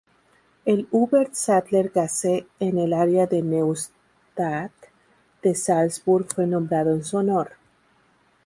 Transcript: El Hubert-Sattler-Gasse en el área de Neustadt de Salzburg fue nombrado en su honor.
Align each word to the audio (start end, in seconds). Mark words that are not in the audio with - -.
El 0.65 0.87
Hubert-Sattler-Gasse 0.89 2.47
en 2.59 2.79
el 2.79 2.91
área 2.91 3.27
de 3.27 3.43
Neustadt 3.43 4.71
de 5.43 5.53
Salzburg 5.53 6.25
fue 6.33 6.47
nombrado 6.47 6.91
en 6.95 7.03
su 7.03 7.17
honor. 7.17 7.51